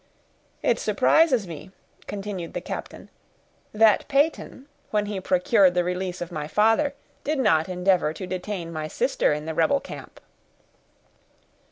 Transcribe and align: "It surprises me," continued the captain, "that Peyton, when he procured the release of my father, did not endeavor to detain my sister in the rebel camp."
"It 0.63 0.79
surprises 0.79 1.45
me," 1.47 1.69
continued 2.07 2.55
the 2.55 2.59
captain, 2.59 3.11
"that 3.71 4.07
Peyton, 4.07 4.67
when 4.89 5.05
he 5.05 5.21
procured 5.21 5.75
the 5.75 5.83
release 5.83 6.21
of 6.21 6.31
my 6.31 6.47
father, 6.47 6.95
did 7.23 7.37
not 7.37 7.69
endeavor 7.69 8.11
to 8.11 8.25
detain 8.25 8.73
my 8.73 8.87
sister 8.87 9.31
in 9.31 9.45
the 9.45 9.53
rebel 9.53 9.79
camp." 9.79 10.19